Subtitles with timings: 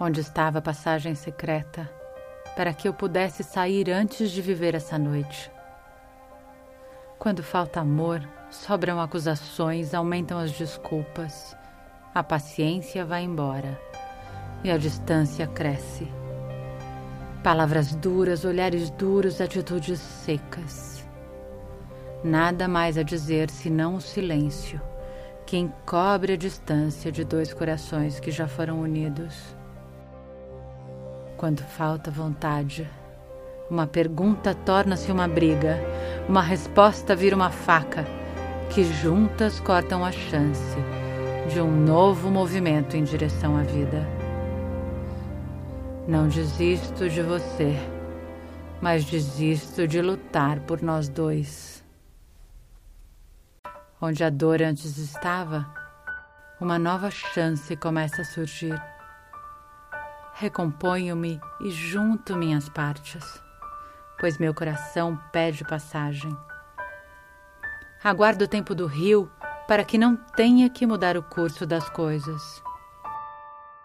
[0.00, 1.90] onde estava a passagem secreta,
[2.54, 5.50] para que eu pudesse sair antes de viver essa noite.
[7.18, 11.56] Quando falta amor, sobram acusações, aumentam as desculpas,
[12.14, 13.80] a paciência vai embora
[14.62, 16.06] e a distância cresce.
[17.42, 21.06] Palavras duras, olhares duros, atitudes secas.
[22.24, 24.80] Nada mais a dizer senão o silêncio
[25.46, 29.55] que encobre a distância de dois corações que já foram unidos.
[31.36, 32.88] Quando falta vontade,
[33.68, 35.78] uma pergunta torna-se uma briga,
[36.26, 38.06] uma resposta vira uma faca,
[38.70, 40.76] que juntas cortam a chance
[41.52, 44.06] de um novo movimento em direção à vida.
[46.08, 47.76] Não desisto de você,
[48.80, 51.84] mas desisto de lutar por nós dois.
[54.00, 55.66] Onde a dor antes estava,
[56.58, 58.95] uma nova chance começa a surgir.
[60.38, 63.42] Recomponho-me e junto minhas partes,
[64.20, 66.36] pois meu coração pede passagem.
[68.04, 69.32] Aguardo o tempo do rio
[69.66, 72.62] para que não tenha que mudar o curso das coisas.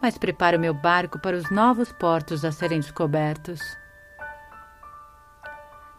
[0.00, 3.60] Mas preparo meu barco para os novos portos a serem descobertos.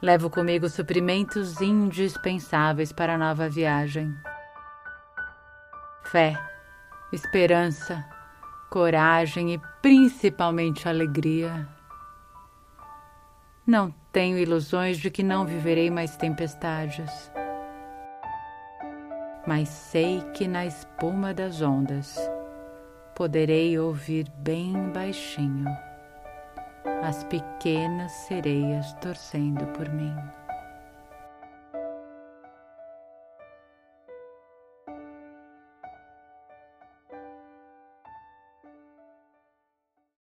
[0.02, 4.18] Levo comigo suprimentos indispensáveis para a nova viagem.
[6.06, 6.36] Fé,
[7.14, 8.04] esperança,
[8.70, 11.68] coragem e principalmente alegria.
[13.66, 17.32] Não tenho ilusões de que não viverei mais tempestades.
[19.48, 22.18] Mas sei que na espuma das ondas
[23.16, 25.68] poderei ouvir bem baixinho
[27.04, 30.16] as pequenas sereias torcendo por mim.